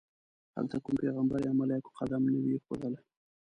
هلته 0.55 0.75
کوم 0.83 0.95
پیغمبر 1.03 1.39
یا 1.47 1.51
ملایکو 1.61 1.95
قدم 1.99 2.23
نه 2.33 2.39
وي 2.43 2.51
ایښودلی. 2.55 2.99